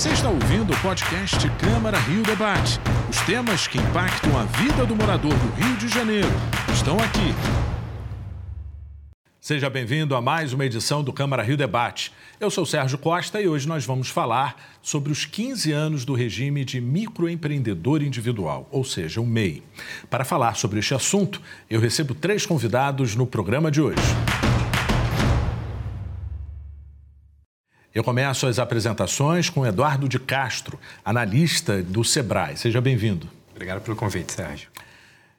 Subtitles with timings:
[0.00, 2.80] Você está ouvindo o podcast Câmara Rio Debate.
[3.10, 6.30] Os temas que impactam a vida do morador do Rio de Janeiro
[6.72, 7.34] estão aqui.
[9.38, 12.14] Seja bem-vindo a mais uma edição do Câmara Rio Debate.
[12.40, 16.64] Eu sou Sérgio Costa e hoje nós vamos falar sobre os 15 anos do regime
[16.64, 19.62] de microempreendedor individual, ou seja, o MEI.
[20.08, 24.00] Para falar sobre este assunto, eu recebo três convidados no programa de hoje.
[27.92, 32.56] Eu começo as apresentações com Eduardo de Castro, analista do Sebrae.
[32.56, 33.28] Seja bem-vindo.
[33.52, 34.68] Obrigado pelo convite, Sérgio.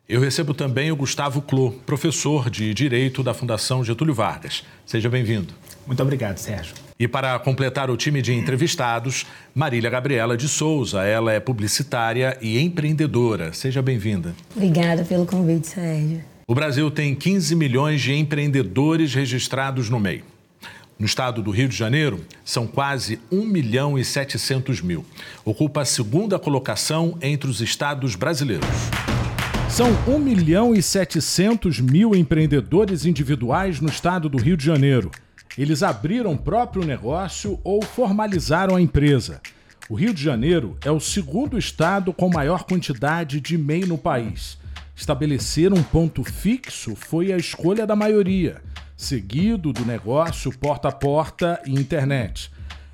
[0.07, 4.65] Eu recebo também o Gustavo Clô, professor de Direito da Fundação Getúlio Vargas.
[4.85, 5.53] Seja bem-vindo.
[5.87, 6.75] Muito obrigado, Sérgio.
[6.99, 9.25] E para completar o time de entrevistados,
[9.55, 11.03] Marília Gabriela de Souza.
[11.03, 13.53] Ela é publicitária e empreendedora.
[13.53, 14.35] Seja bem-vinda.
[14.53, 16.21] Obrigada pelo convite, Sérgio.
[16.45, 20.25] O Brasil tem 15 milhões de empreendedores registrados no meio.
[21.01, 25.03] No estado do Rio de Janeiro, são quase 1 milhão e 700 mil.
[25.43, 28.69] Ocupa a segunda colocação entre os estados brasileiros.
[29.67, 35.09] São 1 milhão e 700 mil empreendedores individuais no estado do Rio de Janeiro.
[35.57, 39.41] Eles abriram próprio negócio ou formalizaram a empresa.
[39.89, 44.55] O Rio de Janeiro é o segundo estado com maior quantidade de MEI no país.
[44.95, 48.61] Estabelecer um ponto fixo foi a escolha da maioria
[49.01, 52.51] seguido do negócio porta a porta e internet.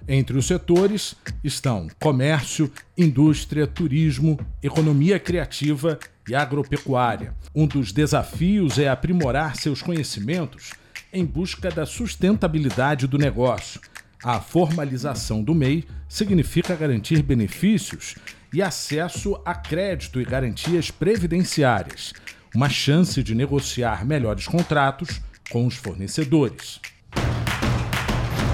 [0.07, 7.33] Entre os setores estão comércio, indústria, turismo, economia criativa e agropecuária.
[7.53, 10.71] Um dos desafios é aprimorar seus conhecimentos
[11.11, 13.81] em busca da sustentabilidade do negócio.
[14.23, 18.15] A formalização do MEI significa garantir benefícios
[18.53, 22.13] e acesso a crédito e garantias previdenciárias,
[22.55, 26.79] uma chance de negociar melhores contratos com os fornecedores.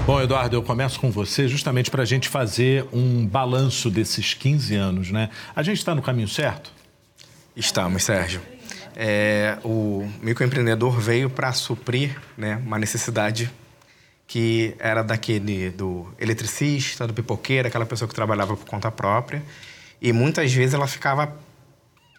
[0.06, 4.74] Bom, Eduardo, eu começo com você justamente para a gente fazer um balanço desses 15
[4.74, 5.30] anos, né?
[5.56, 6.70] A gente está no caminho certo?
[7.56, 8.42] Estamos, Sérgio.
[8.94, 13.50] É, o microempreendedor veio para suprir né, uma necessidade
[14.26, 19.42] que era daquele do eletricista, do pipoqueiro, aquela pessoa que trabalhava por conta própria.
[20.00, 21.34] E muitas vezes ela ficava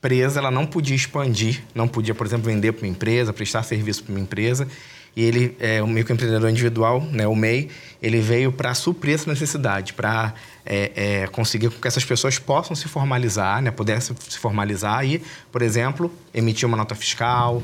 [0.05, 4.03] presa, ela não podia expandir, não podia, por exemplo, vender para uma empresa, prestar serviço
[4.03, 4.67] para uma empresa.
[5.16, 7.69] E ele, é, o microempreendedor individual, né, o MEI,
[8.03, 12.88] ele veio para suprir essa necessidade, para é, é, conseguir que essas pessoas possam se
[12.88, 17.63] formalizar, né, pudessem se formalizar e, por exemplo, emitir uma nota fiscal,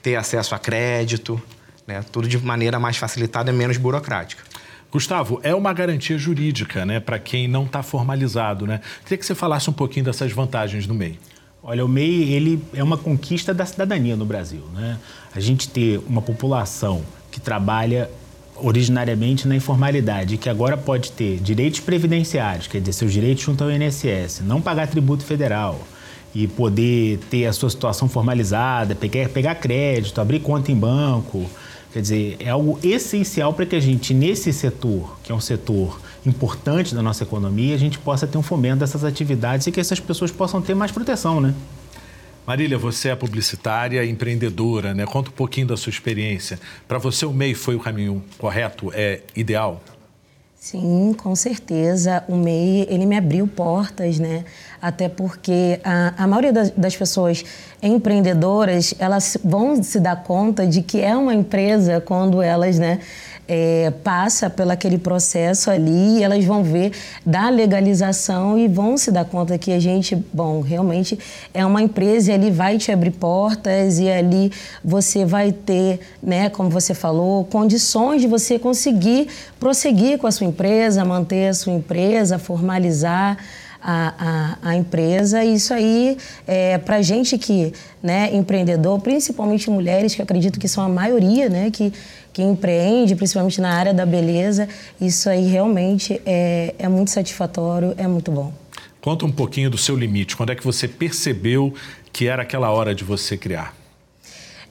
[0.00, 1.38] ter acesso a crédito,
[1.86, 4.42] né, tudo de maneira mais facilitada e menos burocrática.
[4.90, 8.66] Gustavo, é uma garantia jurídica né, para quem não está formalizado.
[8.66, 8.80] Né?
[9.02, 11.18] Queria que você falasse um pouquinho dessas vantagens do MEI.
[11.66, 14.60] Olha, o MEI ele é uma conquista da cidadania no Brasil.
[14.74, 14.98] Né?
[15.34, 18.10] A gente ter uma população que trabalha
[18.56, 23.70] originariamente na informalidade, que agora pode ter direitos previdenciários, quer dizer, seus direitos junto ao
[23.70, 25.80] INSS, não pagar tributo federal
[26.34, 31.48] e poder ter a sua situação formalizada, pegar, pegar crédito, abrir conta em banco.
[31.94, 35.98] Quer dizer, é algo essencial para que a gente, nesse setor, que é um setor
[36.26, 40.00] importante da nossa economia, a gente possa ter um fomento dessas atividades e que essas
[40.00, 41.54] pessoas possam ter mais proteção, né?
[42.46, 45.06] Marília, você é publicitária, empreendedora, né?
[45.06, 46.60] Conta um pouquinho da sua experiência.
[46.86, 49.82] Para você, o MEI foi o caminho correto, é ideal?
[50.64, 52.24] Sim, com certeza.
[52.26, 54.46] O MEI, ele me abriu portas, né?
[54.80, 57.44] Até porque a, a maioria das, das, pessoas
[57.82, 63.00] empreendedoras, elas vão se dar conta de que é uma empresa quando elas, né?
[63.46, 66.92] É, passa pelo aquele processo ali, elas vão ver
[67.24, 71.18] da legalização e vão se dar conta que a gente, bom, realmente
[71.52, 74.50] é uma empresa e ali vai te abrir portas e ali
[74.82, 79.28] você vai ter, né, como você falou, condições de você conseguir
[79.60, 83.36] prosseguir com a sua empresa, manter a sua empresa, formalizar
[83.84, 84.14] a,
[84.62, 85.44] a, a empresa.
[85.44, 86.16] E isso aí,
[86.46, 87.72] é, para gente que
[88.02, 91.92] né, empreendedor, principalmente mulheres, que eu acredito que são a maioria, né, que,
[92.34, 94.68] que empreende, principalmente na área da beleza,
[95.00, 98.52] isso aí realmente é, é muito satisfatório, é muito bom.
[99.00, 100.36] Conta um pouquinho do seu limite.
[100.36, 101.72] Quando é que você percebeu
[102.12, 103.83] que era aquela hora de você criar?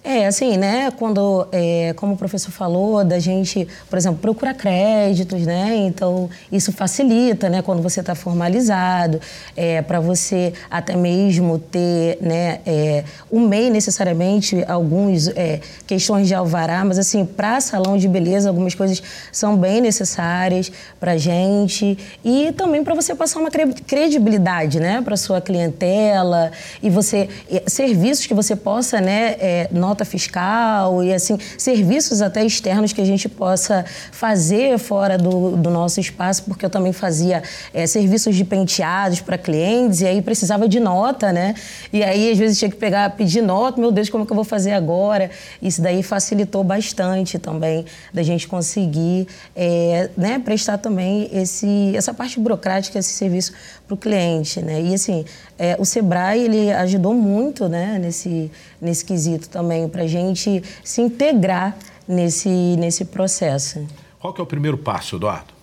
[0.05, 5.45] É, assim, né, quando, é, como o professor falou, da gente, por exemplo, procurar créditos,
[5.45, 9.21] né, então isso facilita, né, quando você está formalizado,
[9.55, 16.35] é, para você até mesmo ter, né, é, o MEI necessariamente, algumas é, questões de
[16.35, 19.01] alvará, mas assim, para salão de beleza, algumas coisas
[19.31, 20.69] são bem necessárias
[21.00, 26.51] para gente e também para você passar uma credibilidade, né, para sua clientela
[26.81, 27.29] e você,
[27.67, 29.38] serviços que você possa, né,
[29.71, 35.55] nós nota fiscal e assim serviços até externos que a gente possa fazer fora do,
[35.55, 37.43] do nosso espaço, porque eu também fazia
[37.73, 41.53] é, serviços de penteados para clientes e aí precisava de nota, né?
[41.91, 44.35] E aí às vezes tinha que pegar, pedir nota, meu Deus, como é que eu
[44.35, 45.29] vou fazer agora?
[45.61, 52.39] Isso daí facilitou bastante também da gente conseguir é, né, prestar também esse, essa parte
[52.39, 53.53] burocrática, esse serviço
[53.85, 54.81] para o cliente, né?
[54.81, 55.23] E assim,
[55.63, 58.51] é, o Sebrae ele ajudou muito, né, nesse
[58.81, 61.74] nesse quesito também para a gente se integrar
[62.06, 63.88] nesse nesse processo.
[64.19, 65.54] Qual que é o primeiro passo, Eduardo?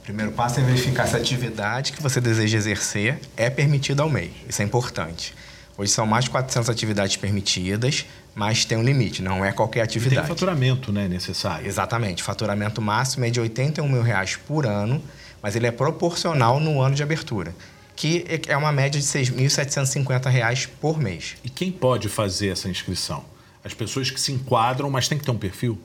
[0.00, 4.10] O primeiro passo é verificar se a atividade que você deseja exercer é permitida ao
[4.10, 4.32] MEI.
[4.48, 5.34] Isso é importante.
[5.76, 10.20] Hoje são mais de 400 atividades permitidas, mas tem um limite, não é qualquer atividade.
[10.20, 11.66] E tem faturamento né, necessário.
[11.66, 12.22] Exatamente.
[12.22, 15.02] Faturamento máximo é de 81 mil reais por ano
[15.42, 17.52] mas ele é proporcional no ano de abertura,
[18.02, 21.36] que é uma média de R$ 6.750 por mês.
[21.44, 23.24] E quem pode fazer essa inscrição?
[23.64, 25.78] As pessoas que se enquadram, mas tem que ter um perfil?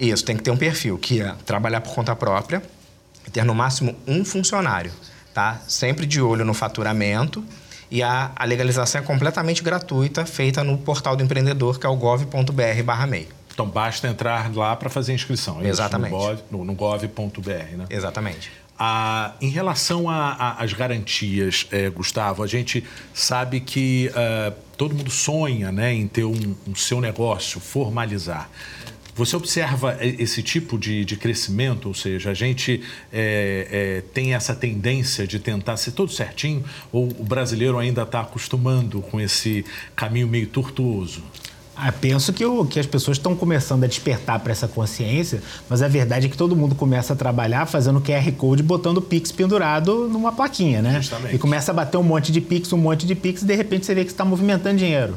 [0.00, 2.62] Isso, tem que ter um perfil, que é trabalhar por conta própria
[3.26, 4.90] e ter no máximo um funcionário,
[5.34, 5.60] tá?
[5.68, 7.44] Sempre de olho no faturamento
[7.90, 11.96] e a, a legalização é completamente gratuita, feita no portal do empreendedor, que é o
[11.96, 13.28] gov.br/mei.
[13.52, 15.60] Então basta entrar lá para fazer a inscrição.
[15.62, 16.14] É Exatamente.
[16.50, 17.84] No, no gov.br, né?
[17.90, 18.50] Exatamente.
[19.40, 22.84] Em relação às garantias, é, Gustavo, a gente
[23.14, 28.50] sabe que uh, todo mundo sonha né, em ter um, um, seu negócio, formalizar.
[29.14, 34.54] Você observa esse tipo de, de crescimento, ou seja, a gente é, é, tem essa
[34.54, 36.62] tendência de tentar ser tudo certinho,
[36.92, 39.64] ou o brasileiro ainda está acostumando com esse
[39.94, 41.22] caminho meio tortuoso?
[41.78, 45.82] Ah, penso que, o, que as pessoas estão começando a despertar para essa consciência, mas
[45.82, 50.08] a verdade é que todo mundo começa a trabalhar fazendo QR Code, botando Pix pendurado
[50.08, 50.94] numa plaquinha, né?
[50.96, 51.34] Justamente.
[51.34, 53.84] E começa a bater um monte de Pix, um monte de Pix, e de repente
[53.84, 55.16] você vê que está movimentando dinheiro.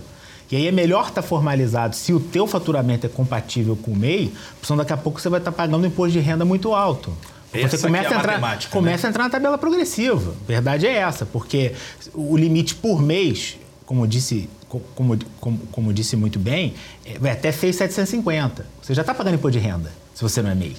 [0.52, 3.96] E aí é melhor estar tá formalizado se o teu faturamento é compatível com o
[3.96, 6.74] MEI, porque daqui a pouco você vai estar tá pagando um imposto de renda muito
[6.74, 7.14] alto.
[7.54, 8.60] Essa você começa, é a, entrar, né?
[8.70, 10.34] começa a entrar na tabela progressiva.
[10.44, 11.74] A verdade é essa, porque
[12.14, 16.76] o limite por mês, como disse como, como, como disse muito bem,
[17.06, 18.66] é, até fez 750.
[18.82, 20.78] Você já está pagando imposto de renda, se você não é MEI.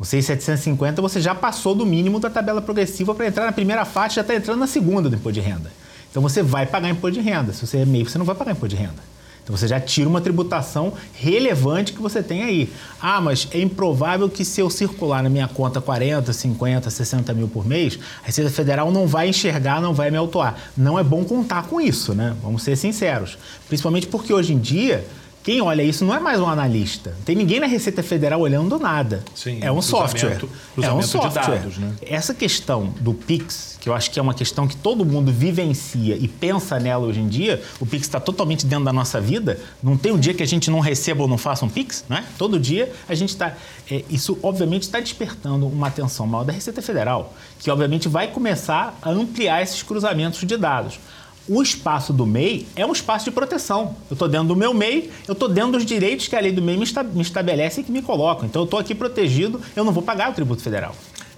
[0.00, 4.16] O 6,750 você já passou do mínimo da tabela progressiva para entrar na primeira faixa,
[4.16, 5.72] já está entrando na segunda do imposto de renda.
[6.10, 7.52] Então você vai pagar imposto de renda.
[7.52, 9.02] Se você é MEI, você não vai pagar imposto de renda.
[9.48, 12.70] Então você já tira uma tributação relevante que você tem aí.
[13.00, 17.48] Ah, mas é improvável que se eu circular na minha conta 40, 50, 60 mil
[17.48, 20.58] por mês, a Receita Federal não vai enxergar, não vai me autuar.
[20.76, 22.36] Não é bom contar com isso, né?
[22.42, 23.38] Vamos ser sinceros.
[23.66, 25.06] Principalmente porque hoje em dia
[25.42, 27.10] quem olha isso não é mais um analista.
[27.10, 29.22] Não tem ninguém na Receita Federal olhando nada.
[29.34, 30.40] Sim, é um software.
[30.82, 31.58] É um software.
[31.58, 31.92] Dados, né?
[32.02, 36.16] Essa questão do Pix, que eu acho que é uma questão que todo mundo vivencia
[36.16, 39.58] e pensa nela hoje em dia, o Pix está totalmente dentro da nossa vida.
[39.82, 42.24] Não tem um dia que a gente não receba ou não faça um Pix, né?
[42.36, 43.56] Todo dia a gente está.
[43.90, 48.98] É, isso, obviamente, está despertando uma atenção maior da Receita Federal, que, obviamente, vai começar
[49.00, 50.98] a ampliar esses cruzamentos de dados
[51.48, 53.96] o espaço do MEI é um espaço de proteção.
[54.10, 56.62] Eu estou dentro do meu MEI, eu estou dentro dos direitos que a lei do
[56.62, 58.46] MEI me, estabelece e que me colocam.
[58.46, 60.94] Então eu estou aqui protegido, eu não vou pagar o tributo federal.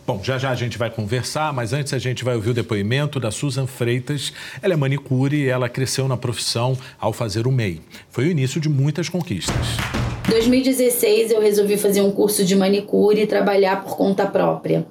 [0.06, 3.20] Bom, já já a gente vai conversar, mas antes a gente vai ouvir o depoimento
[3.20, 4.32] da Susan Freitas.
[4.60, 7.80] Ela é manicure e ela cresceu na profissão ao fazer o MEI.
[8.10, 10.00] Foi o início de muitas conquistas.
[10.31, 14.87] 2016 eu resolvi fazer um curso de manicure e trabalhar por conta própria.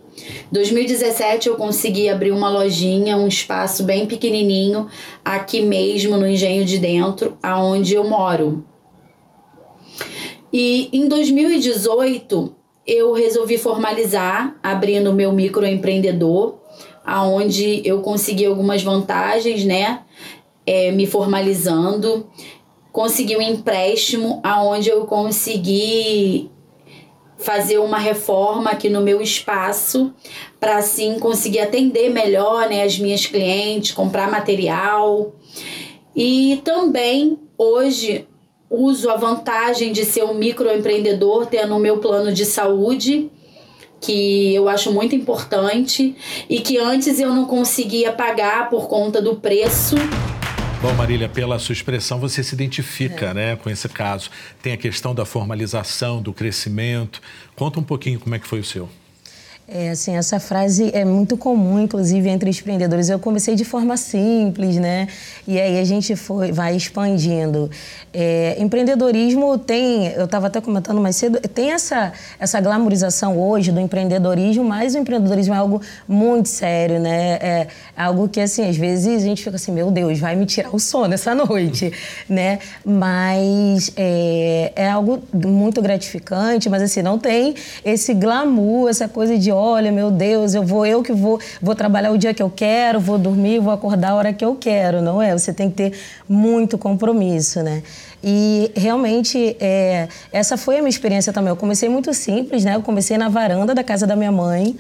[0.52, 4.88] 2017 eu consegui abrir uma lojinha, um espaço bem pequenininho
[5.24, 8.66] aqui mesmo no Engenho de Dentro, aonde eu moro.
[10.52, 12.54] E em 2018
[12.86, 16.56] eu resolvi formalizar, abrindo meu microempreendedor,
[17.06, 20.02] aonde eu consegui algumas vantagens, né?
[20.66, 22.28] É, me formalizando
[22.92, 26.50] consegui um empréstimo aonde eu consegui
[27.38, 30.14] fazer uma reforma aqui no meu espaço
[30.60, 35.34] para assim conseguir atender melhor né, as minhas clientes, comprar material.
[36.16, 38.28] E também hoje
[38.69, 43.31] uso a vantagem de ser um microempreendedor, tendo o meu plano de saúde,
[44.02, 46.16] que eu acho muito importante
[46.50, 49.96] e que antes eu não conseguia pagar por conta do preço.
[50.81, 53.33] Bom, Marília, pela sua expressão, você se identifica é.
[53.33, 54.30] né, com esse caso.
[54.62, 57.21] Tem a questão da formalização, do crescimento.
[57.54, 58.90] Conta um pouquinho como é que foi o seu.
[59.71, 63.07] É, assim, essa frase é muito comum, inclusive, entre empreendedores.
[63.07, 65.07] Eu comecei de forma simples, né?
[65.47, 67.69] E aí a gente foi, vai expandindo.
[68.11, 73.80] É, empreendedorismo tem, eu estava até comentando mais cedo, tem essa, essa glamorização hoje do
[73.80, 77.33] empreendedorismo, mas o empreendedorismo é algo muito sério, né?
[77.33, 80.76] É algo que, assim, às vezes a gente fica assim, meu Deus, vai me tirar
[80.76, 81.94] o sono essa noite,
[82.28, 82.57] né?
[82.83, 87.54] Mas é, é algo muito gratificante, mas, assim, não tem
[87.85, 92.11] esse glamour, essa coisa de olha, meu Deus, eu vou, eu que vou, vou trabalhar
[92.11, 95.21] o dia que eu quero, vou dormir, vou acordar a hora que eu quero, não
[95.21, 95.37] é?
[95.37, 97.83] Você tem que ter muito compromisso, né?
[98.23, 101.49] E realmente é, essa foi a minha experiência também.
[101.49, 102.75] Eu comecei muito simples, né?
[102.75, 104.75] Eu comecei na varanda da casa da minha mãe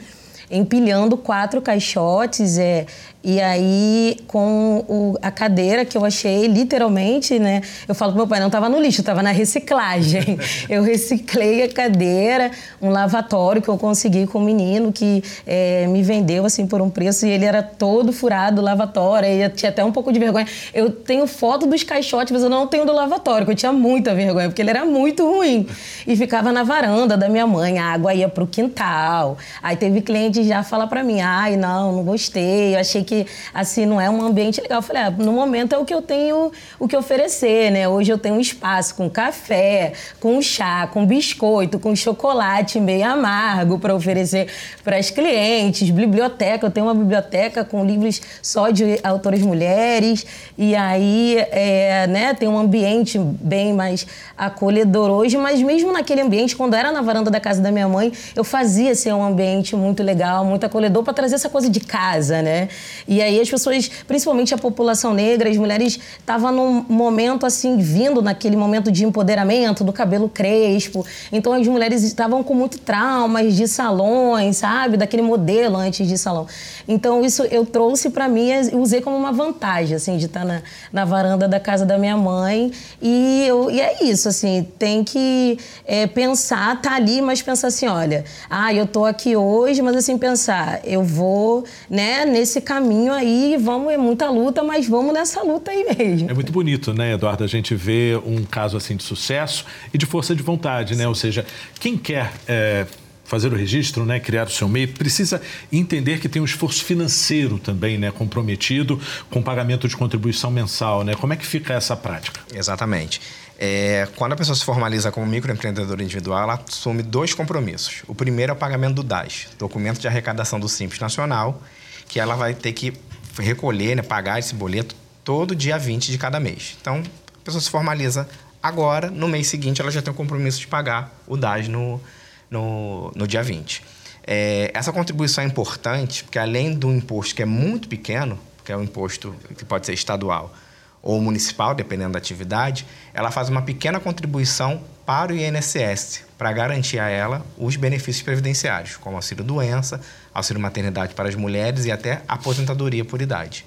[0.49, 2.85] empilhando quatro caixotes, é,
[3.21, 7.61] e aí, com o, a cadeira que eu achei, literalmente, né?
[7.85, 10.39] Eu falo pro meu pai, não estava no lixo, estava na reciclagem.
[10.69, 12.49] eu reciclei a cadeira,
[12.81, 16.89] um lavatório que eu consegui com um menino que é, me vendeu, assim, por um
[16.89, 17.25] preço.
[17.25, 19.27] E ele era todo furado, lavatório.
[19.27, 20.47] E eu tinha até um pouco de vergonha.
[20.73, 24.15] Eu tenho foto dos caixotes, mas eu não tenho do lavatório, porque eu tinha muita
[24.15, 25.67] vergonha, porque ele era muito ruim.
[26.07, 29.37] E ficava na varanda da minha mãe, a água ia pro quintal.
[29.61, 33.85] Aí teve cliente já falar para mim, ai, não, não gostei, eu achei que assim
[33.85, 34.79] não é um ambiente legal.
[34.79, 37.87] Eu falei, ah, no momento é o que eu tenho o que oferecer, né?
[37.87, 43.79] Hoje eu tenho um espaço com café, com chá, com biscoito, com chocolate meio amargo
[43.79, 44.47] para oferecer
[44.83, 50.25] para as clientes, biblioteca, eu tenho uma biblioteca com livros só de autores mulheres
[50.57, 54.05] e aí, é, né, tem um ambiente bem mais
[54.37, 58.11] acolhedor hoje, mas mesmo naquele ambiente, quando era na varanda da casa da minha mãe,
[58.35, 62.41] eu fazia ser um ambiente muito legal, muito acolhedor para trazer essa coisa de casa,
[62.41, 62.69] né?
[63.07, 68.21] E aí as pessoas, principalmente a população negra, as mulheres estavam num momento assim, vindo
[68.21, 71.05] naquele momento de empoderamento, do cabelo crespo.
[71.31, 74.97] Então as mulheres estavam com muito traumas de salões, sabe?
[74.97, 76.47] Daquele modelo antes de salão.
[76.87, 80.61] Então isso eu trouxe para mim e usei como uma vantagem, assim, de estar na,
[80.91, 82.71] na varanda da casa da minha mãe.
[83.01, 87.87] E, eu, e é isso, assim, tem que é, pensar, tá ali, mas pensar assim,
[87.87, 93.57] olha, ah, eu tô aqui hoje, mas assim, pensar, eu vou, né, nesse caminho aí,
[93.59, 96.29] vamos, é muita luta, mas vamos nessa luta aí mesmo.
[96.29, 100.05] É muito bonito, né, Eduardo, a gente vê um caso assim de sucesso e de
[100.05, 101.07] força de vontade, né?
[101.07, 101.45] Ou seja,
[101.79, 102.31] quem quer.
[102.47, 102.85] É
[103.29, 105.39] fazer o registro, né, criar o seu MEI, precisa
[105.71, 111.13] entender que tem um esforço financeiro também, né, comprometido com pagamento de contribuição mensal, né?
[111.13, 112.41] Como é que fica essa prática?
[112.51, 113.21] Exatamente.
[113.59, 118.01] É, quando a pessoa se formaliza como microempreendedor individual, ela assume dois compromissos.
[118.07, 121.61] O primeiro é o pagamento do DAS, Documento de Arrecadação do Simples Nacional,
[122.07, 122.93] que ela vai ter que
[123.37, 126.77] recolher, né, pagar esse boleto todo dia 20 de cada mês.
[126.81, 127.03] Então,
[127.35, 128.27] a pessoa se formaliza
[128.63, 132.01] agora, no mês seguinte ela já tem o compromisso de pagar o DAS no,
[132.49, 133.83] no, no dia 20.
[134.25, 138.77] É, essa contribuição é importante porque, além do imposto que é muito pequeno, que é
[138.77, 140.53] o imposto que pode ser estadual
[141.01, 146.99] ou municipal, dependendo da atividade, ela faz uma pequena contribuição para o INSS, para garantir
[146.99, 149.99] a ela os benefícios previdenciários, como auxílio-doença,
[150.33, 153.65] auxílio-maternidade para as mulheres e até aposentadoria por idade.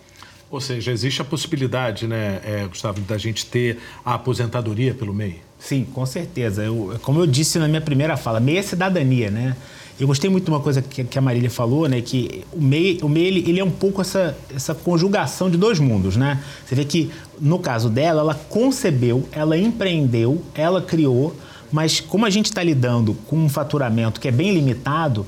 [0.53, 5.41] Ou seja, existe a possibilidade, né, é, Gustavo, da gente ter a aposentadoria pelo MEI?
[5.59, 6.63] Sim, com certeza.
[6.63, 9.57] Eu, como eu disse na minha primeira fala, MEI é cidadania, né?
[9.99, 12.03] Eu gostei muito de uma coisa que, que a Marília falou, né?
[12.03, 15.79] Que o MEI, o MEI ele, ele, é um pouco essa, essa conjugação de dois
[15.79, 16.43] mundos, né?
[16.67, 21.35] Você vê que, no caso dela, ela concebeu, ela empreendeu, ela criou,
[21.71, 25.25] mas como a gente está lidando com um faturamento que é bem limitado,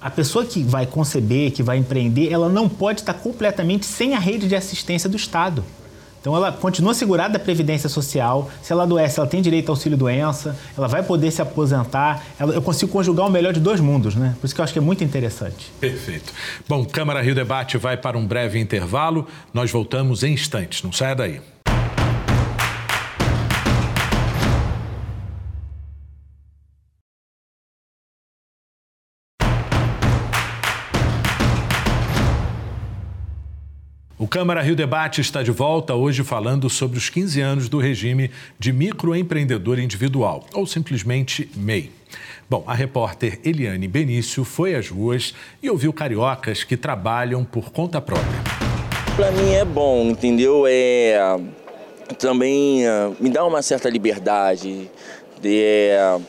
[0.00, 4.18] a pessoa que vai conceber, que vai empreender, ela não pode estar completamente sem a
[4.18, 5.64] rede de assistência do Estado.
[6.20, 10.54] Então ela continua segurada da Previdência Social, se ela adoece, ela tem direito ao auxílio-doença,
[10.76, 12.22] ela vai poder se aposentar.
[12.38, 14.36] Ela, eu consigo conjugar o melhor de dois mundos, né?
[14.38, 15.72] Por isso que eu acho que é muito interessante.
[15.80, 16.30] Perfeito.
[16.68, 19.26] Bom, Câmara Rio Debate vai para um breve intervalo.
[19.54, 20.82] Nós voltamos em instantes.
[20.82, 21.40] Não saia daí.
[34.30, 38.72] Câmara Rio Debate está de volta hoje falando sobre os 15 anos do regime de
[38.72, 41.90] microempreendedor individual, ou simplesmente MEI.
[42.48, 48.00] Bom, a repórter Eliane Benício foi às ruas e ouviu cariocas que trabalham por conta
[48.00, 48.40] própria.
[49.16, 50.62] Para mim é bom, entendeu?
[50.64, 51.36] É
[52.16, 54.88] também é, me dá uma certa liberdade.
[55.42, 56.20] É,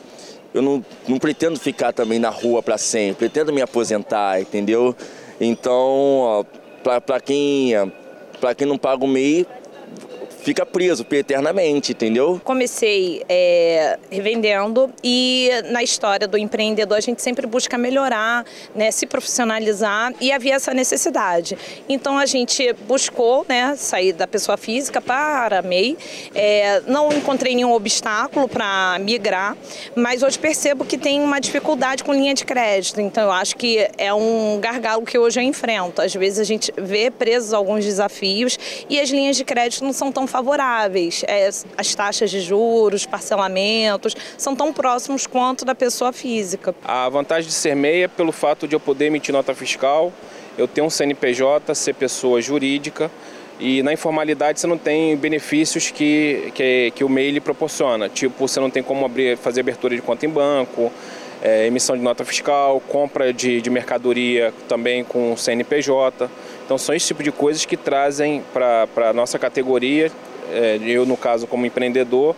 [0.52, 4.92] eu não, não pretendo ficar também na rua para sempre, pretendo me aposentar, entendeu?
[5.40, 6.44] Então
[6.82, 7.72] para quem,
[8.56, 9.46] quem não paga o MEI,
[10.42, 12.40] fica preso eternamente, entendeu?
[12.42, 18.44] Comecei é, revendendo e na história do empreendedor a gente sempre busca melhorar,
[18.74, 21.56] né, se profissionalizar e havia essa necessidade.
[21.88, 25.96] Então a gente buscou né, sair da pessoa física para a MEI.
[26.34, 29.56] É, não encontrei nenhum obstáculo para migrar,
[29.94, 33.00] mas hoje percebo que tem uma dificuldade com linha de crédito.
[33.00, 36.02] Então eu acho que é um gargalo que hoje eu enfrento.
[36.02, 38.58] Às vezes a gente vê presos alguns desafios
[38.88, 41.22] e as linhas de crédito não são tão favoráveis.
[41.28, 46.74] É, as taxas de juros, parcelamentos, são tão próximos quanto da pessoa física.
[46.82, 50.10] A vantagem de ser MEI é pelo fato de eu poder emitir nota fiscal,
[50.56, 53.10] eu ter um CNPJ, ser pessoa jurídica,
[53.60, 58.08] e na informalidade você não tem benefícios que, que, que o MEI lhe proporciona.
[58.08, 60.90] Tipo, você não tem como abrir, fazer abertura de conta em banco,
[61.42, 66.30] é, emissão de nota fiscal, compra de, de mercadoria também com CNPJ.
[66.64, 70.10] Então são esse tipo de coisas que trazem para a nossa categoria,
[70.52, 72.34] é, eu no caso como empreendedor,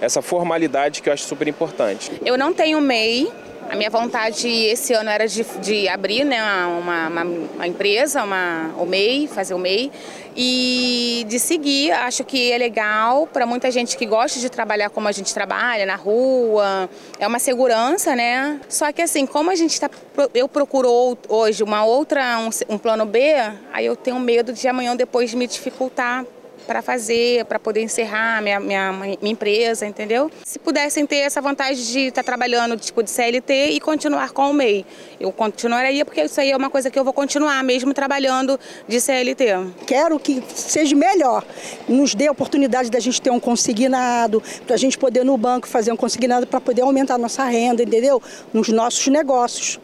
[0.00, 2.12] essa formalidade que eu acho super importante.
[2.24, 3.30] Eu não tenho MEI,
[3.70, 8.72] a minha vontade esse ano era de, de abrir né, uma, uma, uma, empresa, uma,
[8.78, 9.90] o MEI, fazer o MEI,
[10.36, 11.92] e de seguir.
[11.92, 15.86] Acho que é legal para muita gente que gosta de trabalhar como a gente trabalha,
[15.86, 18.60] na rua, é uma segurança, né?
[18.68, 19.90] Só que assim, como a gente está.
[20.32, 23.34] Eu procuro hoje uma outra, um, um plano B,
[23.72, 26.24] aí eu tenho medo de amanhã depois me dificultar
[26.66, 30.30] para fazer, para poder encerrar minha, minha, minha, empresa, entendeu?
[30.44, 34.50] Se pudessem ter essa vantagem de estar tá trabalhando tipo de CLT e continuar com
[34.50, 34.84] o MEI,
[35.20, 39.00] eu continuaria porque isso aí é uma coisa que eu vou continuar mesmo trabalhando de
[39.00, 39.44] CLT.
[39.86, 41.44] Quero que seja melhor,
[41.88, 45.68] nos dê a oportunidade da gente ter um consignado, para a gente poder no banco
[45.68, 48.22] fazer um consignado para poder aumentar a nossa renda, entendeu?
[48.52, 49.78] Nos nossos negócios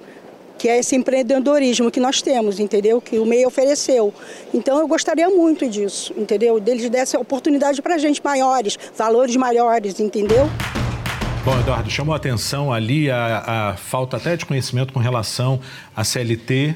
[0.61, 3.01] que é esse empreendedorismo que nós temos, entendeu?
[3.01, 4.13] Que o MEI ofereceu.
[4.53, 6.61] Então eu gostaria muito disso, entendeu?
[6.61, 10.51] Deles dessem oportunidade para a gente maiores, valores maiores, entendeu?
[11.47, 15.59] Bom, Eduardo, chamou a atenção ali a, a falta até de conhecimento com relação
[15.97, 16.75] à CLT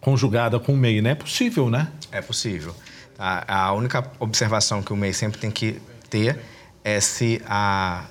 [0.00, 1.10] conjugada com o MEI, né?
[1.10, 1.88] É possível, né?
[2.12, 2.72] É possível.
[3.18, 6.38] A, a única observação que o MEI sempre tem que ter
[6.84, 8.04] é se a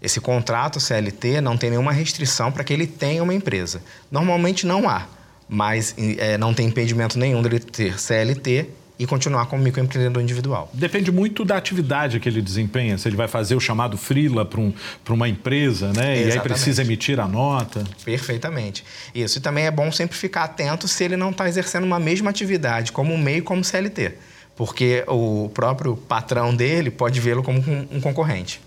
[0.00, 3.82] esse contrato CLT não tem nenhuma restrição para que ele tenha uma empresa.
[4.10, 5.06] Normalmente não há,
[5.48, 10.68] mas é, não tem impedimento nenhum dele ter CLT e continuar como microempreendedor individual.
[10.72, 12.98] Depende muito da atividade que ele desempenha.
[12.98, 14.72] Se ele vai fazer o chamado freela para um,
[15.08, 16.14] uma empresa, né?
[16.14, 16.28] Exatamente.
[16.28, 17.84] E aí precisa emitir a nota.
[18.04, 18.84] Perfeitamente.
[19.14, 19.38] Isso.
[19.38, 22.90] E também é bom sempre ficar atento se ele não está exercendo uma mesma atividade,
[22.90, 24.14] como MEI como CLT.
[24.56, 28.60] Porque o próprio patrão dele pode vê-lo como um concorrente.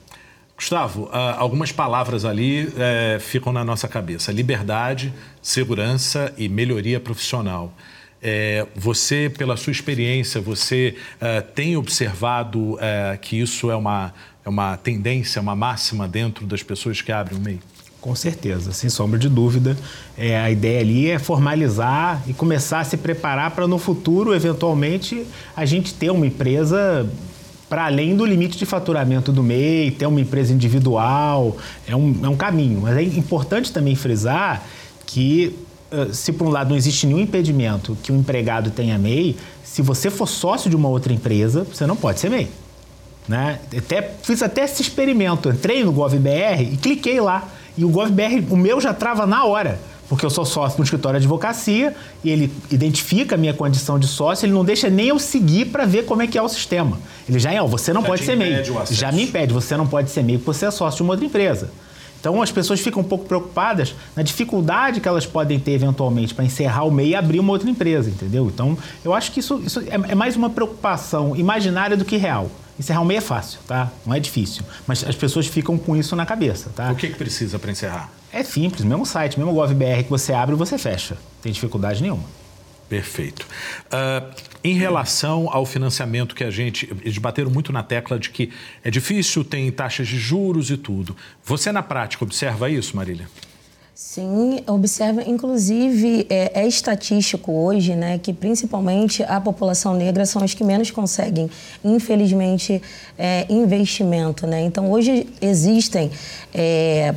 [0.62, 7.74] Gustavo, ah, algumas palavras ali é, ficam na nossa cabeça: liberdade, segurança e melhoria profissional.
[8.22, 12.78] É, você, pela sua experiência, você é, tem observado
[13.20, 14.14] que isso é uma,
[14.46, 17.60] é uma tendência, uma máxima dentro das pessoas que abrem o MEI?
[18.00, 19.76] Com certeza, sem sombra de dúvida.
[20.16, 25.26] É, a ideia ali é formalizar e começar a se preparar para no futuro, eventualmente,
[25.56, 27.10] a gente ter uma empresa
[27.72, 31.56] para além do limite de faturamento do MEI, ter uma empresa individual,
[31.88, 32.82] é um, é um caminho.
[32.82, 34.62] Mas é importante também frisar
[35.06, 35.58] que,
[36.12, 39.82] se por um lado não existe nenhum impedimento que o um empregado tenha MEI, se
[39.82, 42.50] você for sócio de uma outra empresa, você não pode ser MEI.
[43.26, 43.58] Né?
[43.78, 47.48] Até, fiz até esse experimento, entrei no GovBR e cliquei lá.
[47.78, 49.80] E o GovBR, o meu já trava na hora
[50.12, 54.08] porque eu sou sócio um escritório de advocacia e ele identifica a minha condição de
[54.08, 57.00] sócio, ele não deixa nem eu seguir para ver como é que é o sistema.
[57.30, 58.62] Ele já é, você não já pode ser MEI.
[58.90, 61.26] Já me impede, você não pode ser MEI porque você é sócio de uma outra
[61.26, 61.72] empresa.
[62.20, 66.44] Então as pessoas ficam um pouco preocupadas na dificuldade que elas podem ter eventualmente para
[66.44, 68.52] encerrar o MEI e abrir uma outra empresa, entendeu?
[68.54, 72.52] Então eu acho que isso, isso é, é mais uma preocupação imaginária do que real.
[72.80, 73.92] Encerrar o MEI é fácil, tá?
[74.06, 74.64] Não é difícil.
[74.88, 76.92] Mas as pessoas ficam com isso na cabeça, tá?
[76.92, 78.10] O que, que precisa para encerrar?
[78.34, 81.16] É simples, mesmo site, mesmo GovBR que você abre e você fecha.
[81.16, 82.24] Não tem dificuldade nenhuma.
[82.92, 83.48] Perfeito.
[83.86, 86.92] Uh, em relação ao financiamento que a gente.
[87.02, 88.52] Eles bateram muito na tecla de que
[88.84, 91.16] é difícil, tem taxas de juros e tudo.
[91.46, 93.30] Você, na prática, observa isso, Marília?
[93.94, 95.22] Sim, observa.
[95.24, 100.90] Inclusive, é, é, estatístico hoje né, que, principalmente, a população negra são os que menos
[100.90, 101.50] conseguem,
[101.84, 102.82] infelizmente,
[103.18, 104.48] é, investimento.
[104.48, 104.62] Né?
[104.62, 106.10] Então, hoje existem.
[106.54, 107.14] É,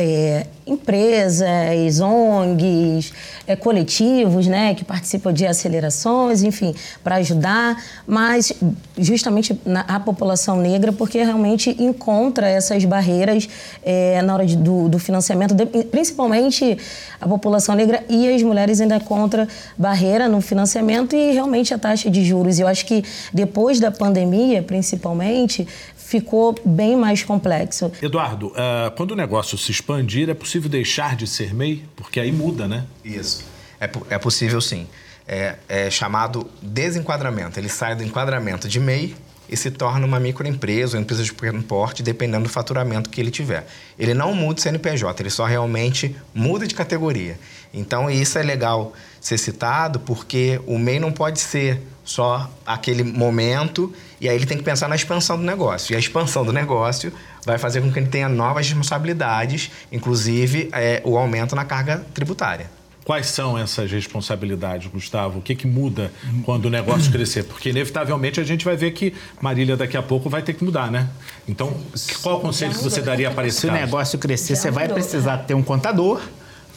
[0.00, 3.12] é, empresas, ONGs,
[3.46, 8.52] é, coletivos, né, que participam de acelerações, enfim, para ajudar, mas
[8.96, 13.48] justamente na, a população negra, porque realmente encontra essas barreiras
[13.82, 16.78] é, na hora de, do, do, financiamento, de, principalmente
[17.20, 22.10] a população negra e as mulheres ainda encontram barreira no financiamento e realmente a taxa
[22.10, 22.58] de juros.
[22.58, 25.66] Eu acho que depois da pandemia, principalmente,
[26.10, 27.92] ficou bem mais complexo.
[28.02, 31.84] Eduardo, uh, quando o negócio se expandir, é possível deixar de ser MEI?
[31.94, 32.84] Porque aí muda, né?
[33.04, 33.44] Isso.
[33.80, 34.88] É, é possível sim.
[35.26, 37.60] É, é chamado desenquadramento.
[37.60, 39.14] Ele sai do enquadramento de MEI
[39.50, 43.32] e se torna uma microempresa ou empresa de pequeno porte, dependendo do faturamento que ele
[43.32, 43.66] tiver.
[43.98, 47.36] Ele não muda o CNPJ, ele só realmente muda de categoria.
[47.74, 53.92] Então, isso é legal ser citado porque o MEI não pode ser só aquele momento
[54.20, 55.92] e aí ele tem que pensar na expansão do negócio.
[55.92, 57.12] E a expansão do negócio
[57.44, 62.79] vai fazer com que ele tenha novas responsabilidades, inclusive é, o aumento na carga tributária.
[63.10, 65.40] Quais são essas responsabilidades, Gustavo?
[65.40, 66.12] O que, que muda
[66.44, 67.42] quando o negócio crescer?
[67.42, 70.92] Porque, inevitavelmente, a gente vai ver que Marília daqui a pouco vai ter que mudar,
[70.92, 71.08] né?
[71.48, 71.76] Então,
[72.22, 73.76] qual o conselho que você daria para esse Se caso?
[73.76, 76.20] o negócio crescer, você vai precisar ter um contador,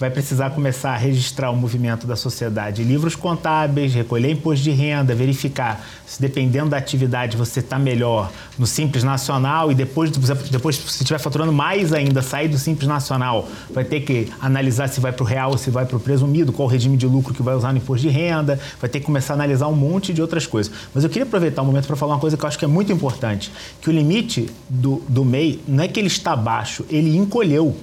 [0.03, 5.15] vai precisar começar a registrar o movimento da sociedade, livros contábeis, recolher imposto de renda,
[5.15, 11.03] verificar se dependendo da atividade você está melhor no Simples Nacional e depois, depois se
[11.03, 15.23] estiver faturando mais ainda, sair do Simples Nacional, vai ter que analisar se vai para
[15.23, 17.55] o real ou se vai para o presumido, qual o regime de lucro que vai
[17.55, 20.45] usar no imposto de renda, vai ter que começar a analisar um monte de outras
[20.45, 20.69] coisas.
[20.93, 22.65] Mas eu queria aproveitar o um momento para falar uma coisa que eu acho que
[22.65, 26.85] é muito importante, que o limite do, do MEI não é que ele está baixo,
[26.89, 27.73] ele encolheu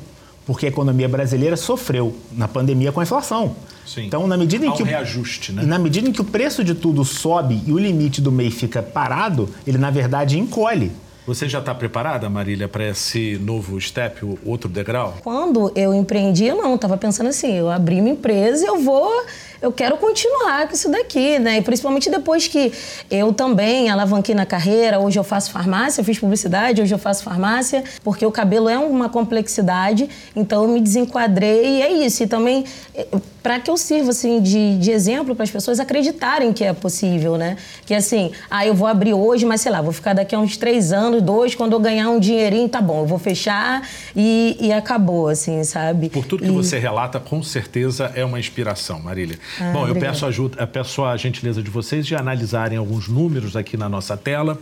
[0.47, 3.55] porque a economia brasileira sofreu na pandemia com a inflação.
[3.87, 4.07] Sim.
[4.07, 5.63] Então, na medida em Há um que o reajuste, né?
[5.65, 8.83] na medida em que o preço de tudo sobe e o limite do MEI fica
[8.83, 10.93] parado, ele na verdade encolhe.
[11.27, 15.19] Você já está preparada, Marília, para esse novo step, o outro degrau?
[15.23, 19.25] Quando eu empreendi, eu não, estava pensando assim, eu abri uma empresa, eu vou
[19.63, 21.59] eu quero continuar com isso daqui, né?
[21.59, 22.73] E principalmente depois que
[23.11, 27.85] eu também alavanquei na carreira, hoje eu faço farmácia, fiz publicidade, hoje eu faço farmácia,
[28.03, 32.23] porque o cabelo é uma complexidade, então eu me desenquadrei e é isso.
[32.23, 33.07] E também eh,
[33.43, 37.37] para que eu sirva assim de, de exemplo para as pessoas acreditarem que é possível,
[37.37, 37.57] né?
[37.87, 40.57] Que assim, ah, eu vou abrir hoje, mas sei lá, vou ficar daqui a uns
[40.57, 44.73] três anos, dois, quando eu ganhar um dinheirinho, tá bom, eu vou fechar e, e
[44.73, 46.09] acabou, assim, sabe?
[46.09, 46.53] Por tudo que e...
[46.53, 49.39] você relata, com certeza é uma inspiração, Marília.
[49.61, 53.77] Ah, Bom, eu peço, ajuda, peço a gentileza de vocês de analisarem alguns números aqui
[53.77, 54.59] na nossa tela.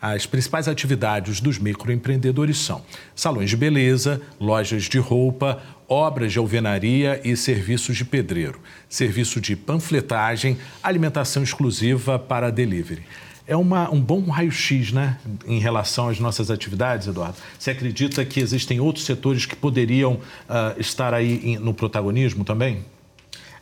[0.00, 2.82] As principais atividades dos microempreendedores são
[3.14, 9.56] salões de beleza, lojas de roupa, obras de alvenaria e serviços de pedreiro, serviço de
[9.56, 13.02] panfletagem, alimentação exclusiva para delivery.
[13.46, 17.38] É uma, um bom raio-x, né, em relação às nossas atividades, Eduardo?
[17.58, 22.84] Você acredita que existem outros setores que poderiam uh, estar aí no protagonismo também?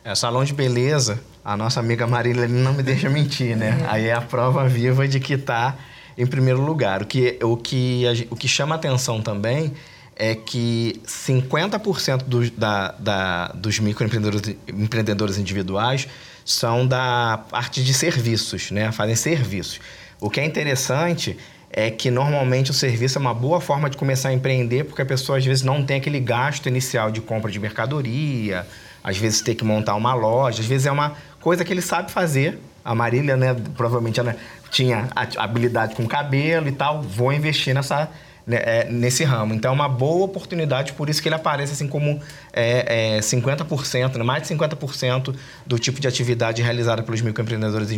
[0.03, 3.79] É, salão de beleza, a nossa amiga Marília não me deixa mentir, né?
[3.81, 3.85] É.
[3.89, 5.77] Aí é a prova viva de que está
[6.17, 7.03] em primeiro lugar.
[7.03, 9.73] O que, o que, o que chama atenção também
[10.15, 16.07] é que 50% do, da, da, dos microempreendedores empreendedores individuais
[16.43, 18.91] são da parte de serviços, né?
[18.91, 19.79] Fazem serviços.
[20.19, 21.37] O que é interessante
[21.69, 25.05] é que normalmente o serviço é uma boa forma de começar a empreender, porque a
[25.05, 28.65] pessoa às vezes não tem aquele gasto inicial de compra de mercadoria,
[29.03, 32.11] às vezes ter que montar uma loja, às vezes é uma coisa que ele sabe
[32.11, 32.59] fazer.
[32.83, 34.35] A Marília, né, provavelmente ela
[34.69, 38.09] tinha habilidade com cabelo e tal, vou investir nessa
[38.47, 39.53] né, é, nesse ramo.
[39.53, 42.19] Então é uma boa oportunidade, por isso que ele aparece assim como
[42.53, 47.91] é, é 50%, né, mais de 50% do tipo de atividade realizada pelos microempreendedores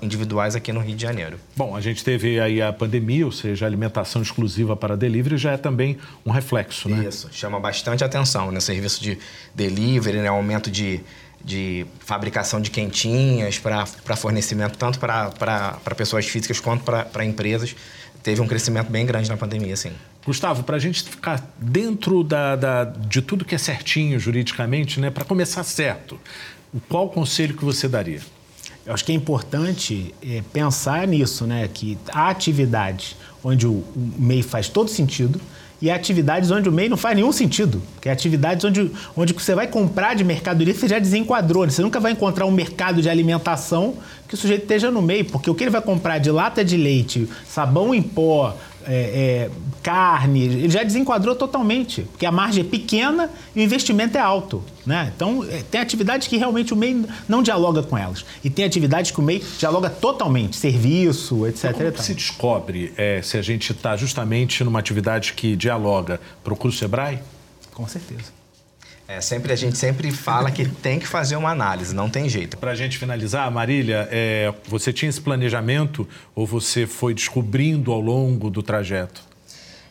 [0.00, 1.40] individuais aqui no Rio de Janeiro.
[1.56, 5.52] Bom, a gente teve aí a pandemia, ou seja, a alimentação exclusiva para delivery já
[5.52, 7.08] é também um reflexo, né?
[7.08, 8.60] Isso, chama bastante atenção, né?
[8.60, 9.18] Serviço de
[9.54, 10.28] delivery, né?
[10.28, 11.00] aumento de
[11.46, 17.74] de fabricação de quentinhas para fornecimento tanto para pessoas físicas quanto para empresas
[18.26, 19.92] teve um crescimento bem grande na pandemia, sim.
[20.24, 25.10] Gustavo, para a gente ficar dentro da, da, de tudo que é certinho juridicamente, né,
[25.10, 26.18] para começar certo,
[26.88, 28.20] qual o conselho que você daria?
[28.84, 34.12] Eu acho que é importante é, pensar nisso, né, que há atividades onde o, o
[34.18, 35.40] MEI faz todo sentido,
[35.80, 37.82] e atividades onde o MEI não faz nenhum sentido.
[38.00, 41.64] Que é atividades onde, onde você vai comprar de mercadoria, você já desenquadrou.
[41.64, 41.70] Né?
[41.70, 43.94] Você nunca vai encontrar um mercado de alimentação
[44.26, 46.76] que o sujeito esteja no meio, porque o que ele vai comprar de lata de
[46.76, 49.50] leite, sabão em pó, é, é,
[49.82, 54.62] carne, ele já desenquadrou totalmente, porque a margem é pequena e o investimento é alto.
[54.84, 55.12] Né?
[55.14, 58.24] Então, é, tem atividades que realmente o MEI não dialoga com elas.
[58.44, 61.72] E tem atividades que o MEI dialoga totalmente, serviço, etc.
[61.72, 66.20] Como que se descobre é, se a gente está justamente numa atividade que dialoga?
[66.44, 67.18] Procura o SEBRAE?
[67.74, 68.45] Com certeza.
[69.08, 72.56] É, sempre a gente sempre fala que tem que fazer uma análise, não tem jeito.
[72.56, 78.00] Para a gente finalizar, Marília, é, você tinha esse planejamento ou você foi descobrindo ao
[78.00, 79.22] longo do trajeto?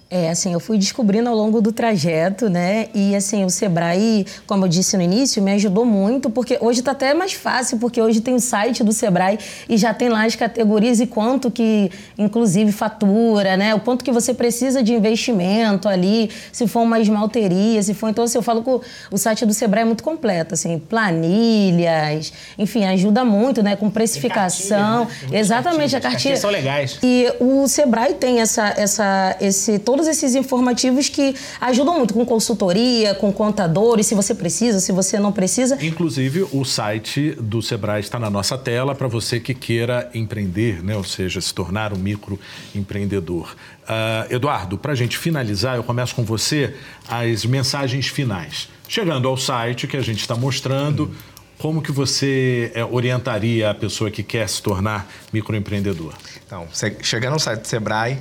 [0.08, 2.88] É, assim, eu fui descobrindo ao longo do trajeto, né?
[2.94, 6.91] E, assim, o Sebrae, como eu disse no início, me ajudou muito, porque hoje está
[6.91, 10.36] até mais fácil, porque hoje tem o site do Sebrae e já tem lá as
[10.36, 11.89] categorias e quanto que,
[12.20, 13.74] inclusive, fatura, né?
[13.74, 18.08] O quanto que você precisa de investimento ali, se for uma esmalteria, se for...
[18.10, 22.32] Então, assim, eu falo que o, o site do Sebrae é muito completo, assim, planilhas,
[22.60, 23.76] enfim, ajuda muito, né?
[23.76, 25.08] Com precificação.
[25.08, 25.39] Cartilha, né?
[25.39, 26.38] Exatamente, a cartilha.
[26.38, 27.00] são legais.
[27.02, 29.80] E o Sebrae tem essa, essa, esse...
[29.95, 34.91] Todo todos esses informativos que ajudam muito com consultoria, com contadores, se você precisa, se
[34.91, 35.84] você não precisa.
[35.84, 40.95] Inclusive, o site do Sebrae está na nossa tela para você que queira empreender, né?
[40.95, 43.55] ou seja, se tornar um microempreendedor.
[43.84, 46.75] Uh, Eduardo, para a gente finalizar, eu começo com você
[47.08, 48.67] as mensagens finais.
[48.88, 51.15] Chegando ao site que a gente está mostrando,
[51.58, 56.13] como que você é, orientaria a pessoa que quer se tornar microempreendedor?
[56.45, 56.67] Então,
[57.01, 58.19] chegando ao site do Sebrae,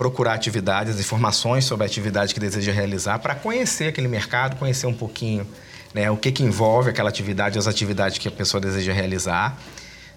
[0.00, 4.94] procurar atividades, informações sobre a atividade que deseja realizar, para conhecer aquele mercado, conhecer um
[4.94, 5.46] pouquinho
[5.92, 9.58] né, o que, que envolve aquela atividade, as atividades que a pessoa deseja realizar.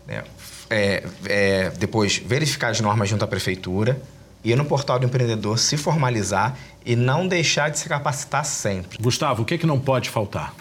[0.07, 0.23] Né,
[0.69, 4.01] é, é, depois, verificar as normas junto à prefeitura,
[4.41, 8.97] ir no portal do empreendedor, se formalizar e não deixar de se capacitar sempre.
[9.01, 10.55] Gustavo, o que, que não pode faltar?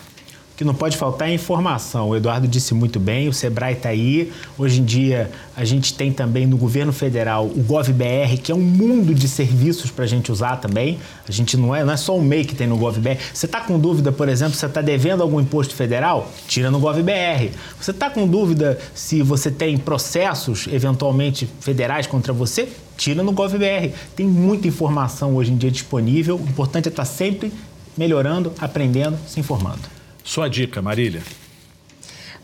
[0.57, 2.11] Que não pode faltar é informação.
[2.11, 4.33] O Eduardo disse muito bem, o Sebrae está aí.
[4.59, 8.61] Hoje em dia, a gente tem também no governo federal o GovBR, que é um
[8.61, 10.99] mundo de serviços para a gente usar também.
[11.27, 13.19] A gente não é, não é só o MEI que tem no GovBR.
[13.33, 16.31] Você está com dúvida, por exemplo, se você está devendo algum imposto federal?
[16.47, 17.51] Tira no GovBR.
[17.81, 22.69] Você está com dúvida se você tem processos, eventualmente, federais contra você?
[22.97, 23.93] Tira no GovBR.
[24.15, 26.37] Tem muita informação hoje em dia disponível.
[26.37, 27.53] O importante é estar tá sempre
[27.97, 30.02] melhorando, aprendendo, se informando.
[30.25, 31.23] Sua dica, Marília?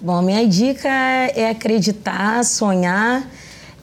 [0.01, 3.29] Bom, minha dica é acreditar, sonhar,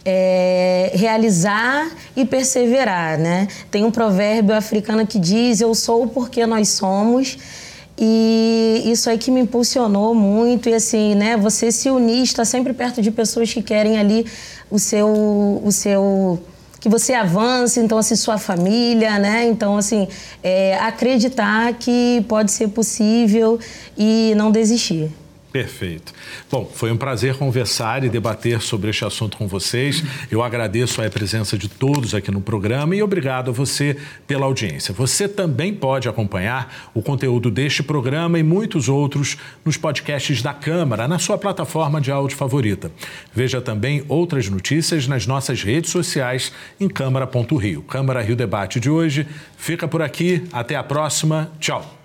[0.04, 3.48] é, realizar e perseverar, né?
[3.72, 7.38] Tem um provérbio africano que diz: Eu sou porque nós somos.
[7.98, 10.70] E isso aí que me impulsionou muito.
[10.70, 11.36] E assim, né?
[11.38, 14.26] Você se unir, estar sempre perto de pessoas que querem ali
[14.70, 16.42] o seu, o seu
[16.86, 19.44] que você avance, então, assim, sua família, né?
[19.44, 20.08] Então, assim,
[20.44, 23.60] é, acreditar que pode ser possível
[23.98, 25.10] e não desistir.
[25.56, 26.14] Perfeito.
[26.52, 30.04] Bom, foi um prazer conversar e debater sobre este assunto com vocês.
[30.30, 33.96] Eu agradeço a presença de todos aqui no programa e obrigado a você
[34.28, 34.94] pela audiência.
[34.94, 41.08] Você também pode acompanhar o conteúdo deste programa e muitos outros nos podcasts da Câmara,
[41.08, 42.92] na sua plataforma de áudio favorita.
[43.34, 47.82] Veja também outras notícias nas nossas redes sociais em Câmara.rio.
[47.84, 50.44] Câmara Rio Debate de hoje fica por aqui.
[50.52, 51.50] Até a próxima.
[51.62, 52.05] Tchau.